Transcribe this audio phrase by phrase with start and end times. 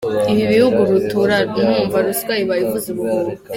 [0.31, 3.31] ibi bihugu rutura wumva ruswa iba ivuza ubuhuha.